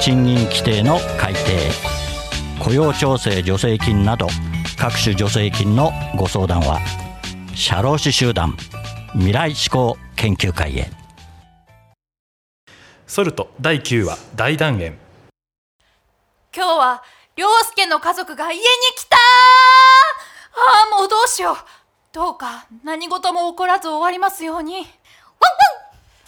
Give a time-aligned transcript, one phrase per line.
[0.00, 1.70] 賃金規定の改定
[2.60, 4.28] 雇用調整助成金など
[4.78, 6.80] 各種助成金のご相談は
[7.54, 8.56] 社労士集団
[9.14, 10.90] 未来志向研究会へ。
[13.06, 14.98] ソルト第9話大団円。
[16.54, 17.02] 今日は
[17.34, 18.62] 涼介の家族が家に
[18.96, 19.20] 来たあ
[20.94, 21.56] あもうどうしよう。
[22.12, 24.86] どうか何事も起こらず終わりますように。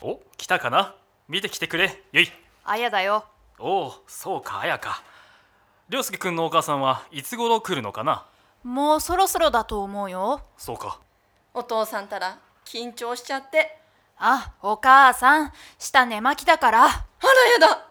[0.00, 0.94] お来たかな？
[1.28, 2.02] 見てきてくれ。
[2.12, 2.32] ゆい。
[2.64, 3.24] あやだよ
[3.58, 5.02] おおそうか綾か。
[5.88, 8.24] 涼介くんのお母さんはいつ頃来るのかな？
[8.62, 10.42] もうそろそろだと思うよ。
[10.56, 11.00] そうか。
[11.54, 13.78] お父さんたら緊張しちゃって。
[14.18, 16.84] あお母さん下寝巻きだから。
[16.84, 16.96] あら
[17.52, 17.86] やだ。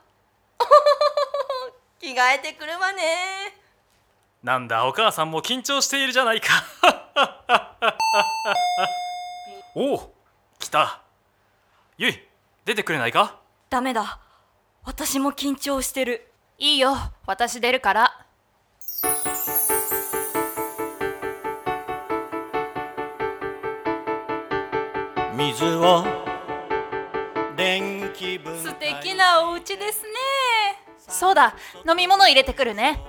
[2.00, 3.54] 着替えてくるわね。
[4.44, 6.48] なんだお母さんも緊張しているじゃないか。
[9.76, 10.14] おお
[10.60, 11.02] 来た。
[11.98, 12.28] ゆい
[12.66, 13.38] 出てくれないか？
[13.70, 14.20] ダメだ
[14.88, 16.32] 私も緊張してる。
[16.58, 16.96] いいよ。
[17.26, 18.26] 私出るから。
[25.36, 26.06] 水を
[27.58, 30.10] 電気分素敵なお家ですね。
[31.06, 31.54] そうだ。
[31.86, 33.04] 飲み物入れてくるね。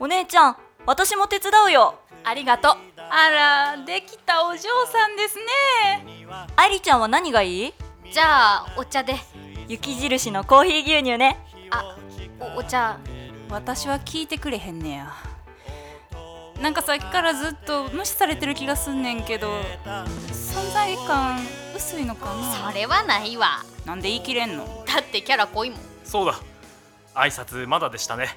[0.00, 2.00] お姉ちゃん私も手伝うよ。
[2.24, 2.76] ありがとう。
[3.08, 6.26] あらできたお嬢さんですね。
[6.56, 7.74] 愛梨ちゃんは何がいい？
[8.10, 9.14] じゃあお茶で
[9.70, 11.38] 雪印のコーヒー牛乳ね。
[11.70, 11.96] あ
[12.40, 12.98] おお茶。
[13.48, 15.12] 私は聞いてくれへんねや。
[16.60, 19.48] なんかさっきからずっと無視されてる気がすんねんけど
[20.32, 21.38] 存在感
[21.76, 22.70] 薄いのかな？
[22.70, 23.64] それはないわ。
[23.84, 24.66] なんで言い切れんの？
[24.88, 25.78] だってキャラ濃いもん。
[26.02, 26.34] そうだ。
[27.14, 28.30] 挨拶まだでしたね。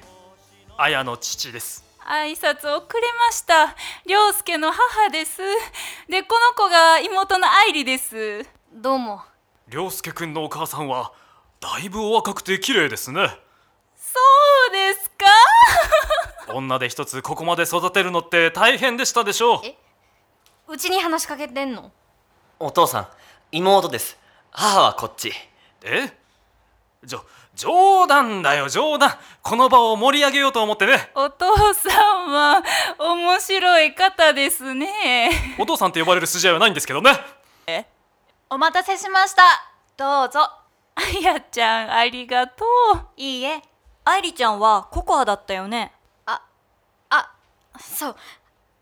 [0.76, 1.84] 綾の父です。
[2.06, 3.74] 挨拶遅れました。
[4.06, 5.42] 涼介の母です。
[6.08, 8.46] でこの子が妹の愛梨です。
[8.72, 9.22] どうも。
[9.68, 11.12] 涼介くんのお母さんは
[11.60, 13.28] だいぶお若くて綺麗ですね。
[13.96, 14.20] そ
[14.68, 15.10] うです
[16.46, 16.52] か？
[16.54, 19.60] 女で一つここまで育てるのって大変でしたでしょう。
[19.64, 19.76] え
[20.68, 21.90] うちに話しかけてんの？
[22.58, 23.08] お父さん
[23.52, 24.18] 妹です。
[24.50, 25.32] 母はこっち。
[25.82, 26.12] え？
[27.04, 27.24] じょ
[27.54, 29.16] 冗談だよ冗談。
[29.42, 31.10] この場を盛り上げようと思ってね。
[31.14, 31.88] お父さ
[32.24, 32.62] んは
[32.98, 35.56] 面白い方ですね。
[35.58, 37.12] お父さんって呼ばれる筋合いはないんですけどね。
[38.50, 39.42] お待たせしました。
[39.96, 40.50] どうぞ
[40.96, 42.64] あやちゃんありがと
[42.94, 42.98] う。
[43.16, 43.62] いいえ
[44.04, 45.92] 愛梨ちゃんはココアだったよね？
[46.26, 46.42] あ
[47.78, 48.16] そう。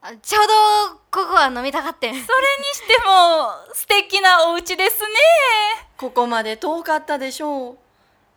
[0.05, 0.53] あちょうど
[1.11, 2.27] ここは飲みたかってんそれに
[2.75, 5.09] しても素敵なお家ですね。
[5.97, 7.79] ここまで遠かったでしょう。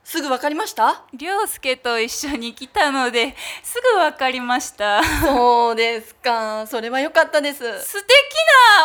[0.04, 1.02] すぐわかりました？
[1.14, 5.04] 涼介と一緒に来たのですぐわかりました。
[5.04, 6.68] そうですか。
[6.68, 7.58] それは良かったです。
[7.84, 8.10] 素敵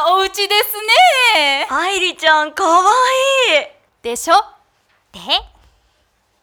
[0.07, 0.77] なお家です
[1.37, 1.67] ね。
[1.69, 2.91] 愛梨ちゃんかわ
[3.53, 3.67] いい。
[4.03, 4.35] でしょ？
[5.13, 5.21] で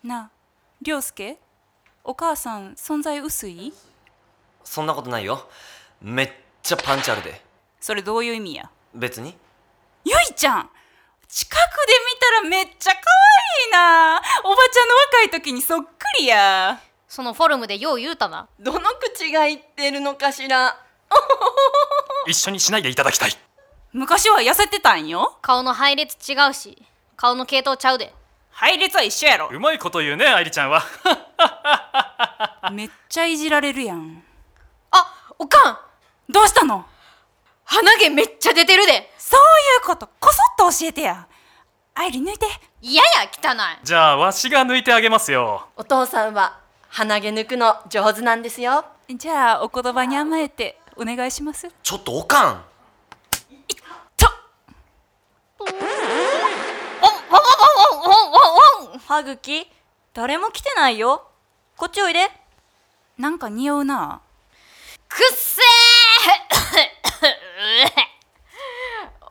[0.04, 0.30] なあ
[0.82, 1.38] 涼介？
[2.04, 3.74] お母さん存在薄い？
[4.64, 5.48] そんなことないよ。
[6.02, 6.30] めっ
[6.62, 7.42] ちゃパンチあるで。
[7.80, 8.70] それどういう意味や？
[8.94, 9.36] 別に。
[10.04, 10.70] ゆいちゃん！
[11.28, 14.22] 近くで見たらめっちゃ可愛いな。
[14.44, 16.80] おばちゃんの若い時にそっくりや。
[17.08, 18.48] そのフォルムでよう言うたな。
[18.60, 18.80] どの
[19.16, 20.78] 口が言ってるのかしら。
[22.28, 23.32] 一緒にしないでいただきたい。
[23.94, 25.38] 昔は痩せてたんよ。
[25.42, 26.86] 顔の配列違うし
[27.16, 28.14] 顔の系統ちゃうで
[28.60, 29.50] 配列は一緒やろ。
[29.52, 30.82] うまいこと言うね愛理ちゃんは。
[32.74, 34.24] めっちゃいじられるやん。
[34.90, 35.78] あおかん。
[36.28, 36.84] どうしたの？
[37.66, 39.14] 鼻毛めっちゃ出てるで。
[39.20, 39.44] そうい
[39.84, 40.08] うこと。
[40.20, 41.28] こそっと教えてや。
[41.94, 42.48] 愛理抜いて。
[42.82, 43.58] 嫌や汚い。
[43.84, 45.68] じゃあわしが抜いてあげますよ。
[45.76, 46.58] お父さんは
[46.90, 48.86] 鼻毛抜くの上手なんですよ。
[49.08, 51.72] じゃあお言葉に甘えてお願いします。
[51.84, 52.66] ちょっとおかん
[59.08, 59.68] 歯茎
[60.14, 61.28] 誰も来てないよ
[61.76, 62.28] こっちおいで
[63.18, 64.22] なんか匂うな
[65.08, 65.68] くっせー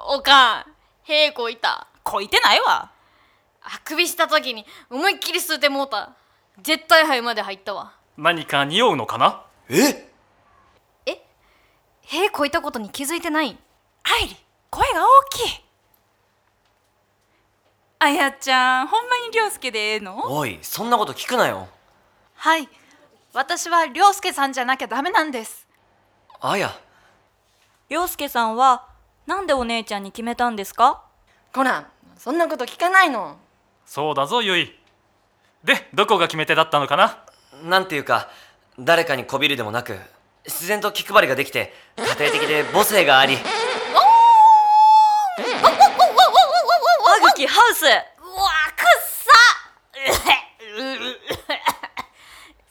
[0.09, 0.65] おかん
[1.03, 2.91] 屁こいたこいてないわ
[3.63, 6.15] あくびした時に思いっきり吸うてもうた
[6.63, 10.09] 絶対肺まで入ったわ何か匂うのかなえ
[11.07, 11.23] え
[12.03, 13.59] 屁こいたことに気づいてない
[14.05, 14.37] 愛理
[14.71, 15.66] 声が大きい
[17.99, 20.21] あやちゃんほんまに涼介でええの？
[20.27, 21.69] おいそんなこと聞くなよ。
[22.35, 22.69] はい。
[23.33, 25.67] 私は涼介さんじゃなきゃダメなんです。
[26.41, 26.79] あや。
[27.89, 28.87] 涼介さんは
[29.27, 31.03] なんでお姉ちゃんに決めたんですか？
[31.55, 31.89] こら
[32.19, 33.39] そんなこと聞かないの。
[33.87, 34.75] そうだぞゆい
[35.65, 37.25] でどこが決め手だったのかな？
[37.65, 38.29] なんていうか
[38.79, 39.97] 誰かにこびるでもなく
[40.45, 43.37] 自然と気配りができて家庭的で母性があり
[47.09, 47.85] 歯茎ハウス。
[47.85, 48.85] うわくっ
[49.25, 49.33] さ。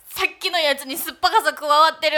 [0.09, 2.17] さっきのやつに酸っぱかさ加わってる。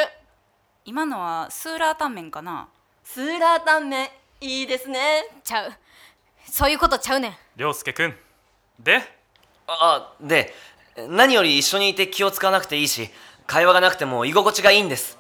[0.84, 2.68] 今のはスーラータンメンかな？
[3.06, 4.10] スーラータンメン
[4.42, 5.00] いいですね。
[5.46, 5.72] ちゃう。
[6.44, 7.38] そういうことちゃうねん。
[7.56, 8.14] 涼介くん。
[8.82, 9.02] で？
[9.68, 10.54] あで
[11.08, 13.10] 何より一緒にいて気を使わなくていいし
[13.46, 15.18] 会話がなくても居心地がいいんです。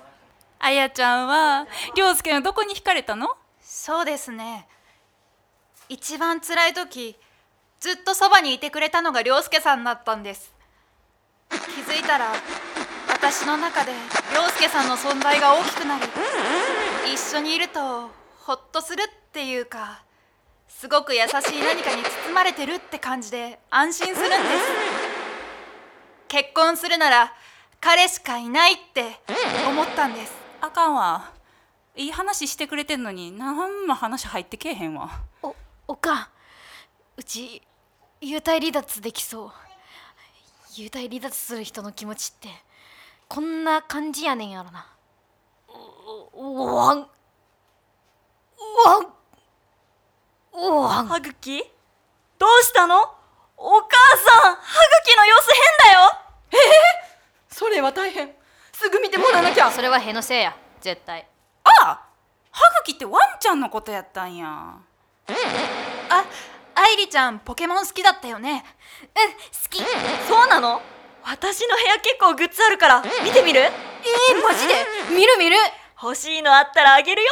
[0.59, 1.65] あやちゃんは
[1.95, 3.29] 涼介のどこに惹かれたの？
[3.61, 4.67] そうですね。
[5.87, 7.15] 一番辛い時
[7.79, 10.53] ずっとそばにいてくれたのが涼介さんだったんです。
[11.49, 12.33] 気づいたら
[13.09, 13.91] 私の中で
[14.33, 16.05] 涼介さんの存在が大きくなり
[17.13, 18.09] 一緒にいると
[18.39, 20.03] ほっとするっていうか
[20.67, 21.27] すごく優しい
[21.61, 24.41] 何かに包まれてるって感じで安心するんです。
[26.27, 27.33] 結婚するなら
[27.79, 29.19] 彼しかいないって
[29.69, 30.33] 思ったんです。
[30.61, 31.31] あかんわ。
[31.95, 35.09] いい話してくれてんのになんも話入ってけえへんわ。
[35.41, 35.55] お
[35.87, 36.27] おかん
[37.17, 37.61] うち
[38.21, 39.51] 幽体離脱できそう。
[40.75, 42.49] 幽体離脱する人の気持ちって
[43.27, 44.87] こんな感じやねんやろな。
[45.67, 46.99] ううわん。
[46.99, 47.03] う
[48.85, 49.07] わん。
[50.53, 51.07] うわん。
[51.07, 51.63] 歯茎
[52.37, 52.95] どうしたの？
[53.57, 53.87] お母
[54.17, 54.61] さん歯
[55.03, 55.47] 茎の様子
[55.83, 56.11] 変だよ。
[57.49, 58.31] それは大変。
[58.71, 59.71] すぐ見てもらわなきゃ。
[59.71, 60.55] それはへのせいや。
[60.81, 61.27] 絶対。
[61.63, 61.69] あ！
[61.83, 62.03] あ
[62.51, 64.47] 歯茎ってワンちゃんのことやったんや。
[64.47, 66.25] あ
[66.79, 68.51] 愛梨ちゃんポケモン好きだったよね。
[68.51, 68.63] うん好
[69.67, 69.79] き。
[70.27, 70.79] そうなの？
[71.23, 73.61] 私の部屋結構グッズあるから見てみる？
[73.61, 74.75] えー、マジで？
[75.09, 75.57] 見る見る。
[76.01, 77.29] 欲しいのあったらあげるよ。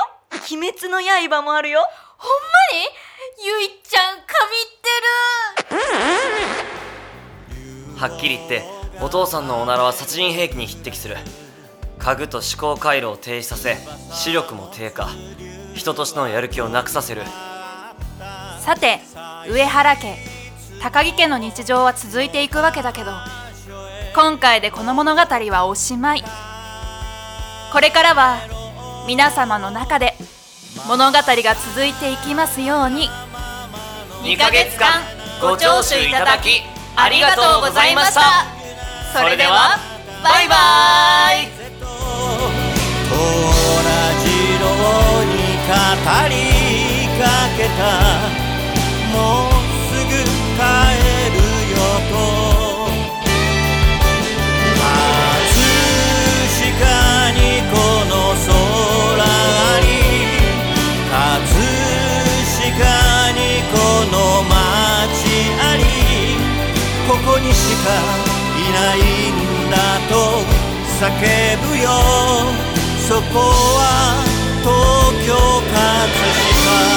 [0.51, 1.85] 鬼滅の刃もあるよ。
[2.17, 2.87] ほんまに？
[3.45, 4.25] ゆいちゃん神っ
[4.81, 5.77] て
[7.93, 7.99] る。
[7.99, 8.63] はっきり言って
[8.99, 11.17] お父さんのおならは殺人兵器に匹敵する。
[11.99, 13.77] 家具と思考回路を停止させ
[14.11, 15.07] 視力も低下。
[15.75, 17.21] 人としてのやる気をなくさせる
[18.65, 18.99] さて
[19.47, 20.17] 上原家
[20.81, 23.11] 高木家の日常は続いていくわけだけど
[24.15, 26.23] 今回でこの物語はおしまい。
[27.71, 28.37] これからは
[29.05, 30.15] 皆様の中で
[30.87, 33.09] 物語が続いていきますように
[34.23, 35.01] 2ヶ月間
[35.41, 36.61] ご聴取いただき
[36.95, 38.21] ありがとうございました。
[39.13, 39.77] それでは
[40.23, 40.55] バイバ
[41.35, 41.47] イ。
[43.11, 43.17] 同
[44.23, 44.63] じ色
[45.25, 45.35] に
[45.67, 45.73] 語
[46.29, 46.33] り
[47.19, 48.44] かけた。
[67.39, 67.89] にしか
[68.57, 68.99] いない
[69.31, 69.75] んだ
[70.09, 70.13] と
[70.99, 71.03] 叫
[71.69, 71.89] ぶよ
[73.07, 73.81] そこは
[74.63, 74.71] 東
[75.27, 75.31] 京
[75.71, 75.75] 葛
[76.63, 76.95] 飾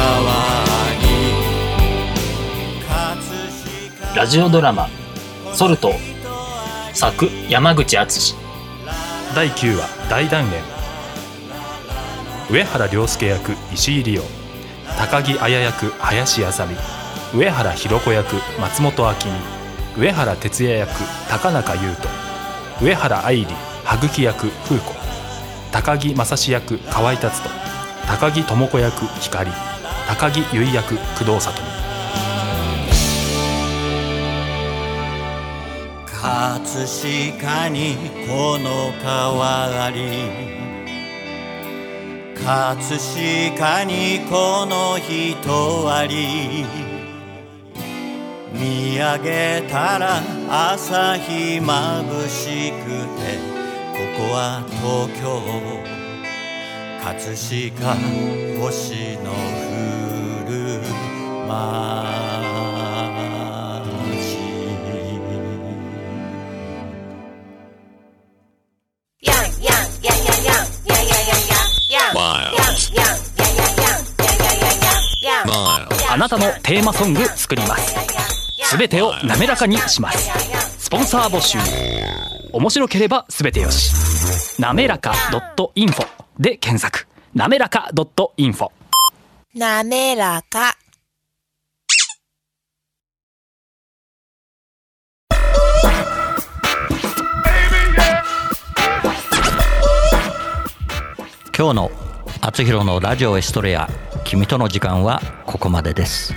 [1.00, 1.06] に
[4.16, 4.90] ラジオドラマ
[5.54, 5.94] 「ソルト」
[6.96, 8.36] 作山口敦。
[9.36, 10.64] 第9話大断言。
[12.50, 14.24] 上原良介役石井理央。
[14.98, 16.76] 高木綾役林あさみ
[17.38, 19.14] 上原寛子役松本明
[19.98, 20.04] 美。
[20.04, 20.88] 上原哲也役
[21.30, 22.25] 高中優斗。
[22.82, 23.48] 上原愛理
[23.86, 24.94] 羽茎役風子
[25.72, 27.50] 高木正史役河合達人
[28.06, 29.52] 高木智子役光
[30.08, 31.86] 高木結衣役工藤聡美。
[36.06, 37.96] 葛飾に
[38.28, 40.30] この川あり
[42.36, 46.85] 葛飾にこの人あり。
[48.60, 53.38] 見上げたら朝日まぶしくて
[53.92, 55.26] ここは東京
[57.04, 57.96] 葛飾
[58.62, 59.34] 星の
[59.68, 60.82] ふる
[61.48, 62.16] ま
[75.22, 75.44] ヤ
[76.14, 78.15] あなたヤテーマソングンヤンヤン
[78.76, 80.30] すべてを滑らかにします。
[80.84, 81.58] スポンサー募集。
[82.52, 84.62] 面白ければすべてよし。
[84.62, 85.14] なめらか
[85.76, 86.06] .info
[86.38, 87.08] で検索。
[87.34, 87.90] なめらか
[88.36, 88.68] .info
[89.54, 90.76] なめらか。
[101.58, 101.92] 今日の
[102.42, 103.88] あつひろのラジオエストレア
[104.26, 106.34] 君との時間はここまでです。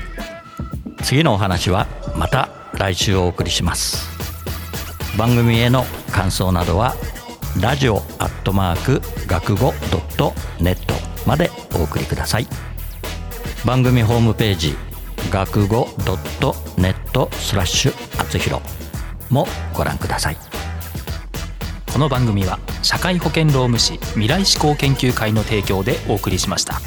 [1.03, 4.09] 次のお話はまた来週お送りします。
[5.17, 6.97] 番組への感想などは
[7.61, 10.95] ラジオアットマーク学語ドットネット
[11.27, 12.49] までお送りください。
[13.65, 14.75] 番組ホームページ
[15.31, 18.63] 学語ドットネットスラッシュあつひろ
[19.31, 20.37] もご覧ください。
[21.93, 26.81] この番組は社会保険労務士未来志向研究会の提供でお送りしました。